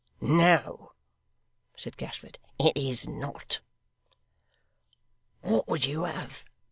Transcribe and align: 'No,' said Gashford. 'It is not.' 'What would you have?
'No,' 0.19 0.93
said 1.77 1.95
Gashford. 1.95 2.39
'It 2.59 2.75
is 2.75 3.07
not.' 3.07 3.59
'What 5.41 5.67
would 5.67 5.85
you 5.85 6.05
have? 6.05 6.43